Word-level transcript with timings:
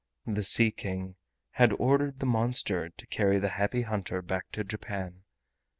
The 0.25 0.41
Sea 0.41 0.71
King 0.71 1.13
had 1.51 1.73
ordered 1.73 2.17
the 2.17 2.25
monster 2.25 2.89
to 2.89 3.05
carry 3.05 3.37
the 3.37 3.49
Happy 3.49 3.83
Hunter 3.83 4.23
back 4.23 4.49
to 4.53 4.63
Japan. 4.63 5.25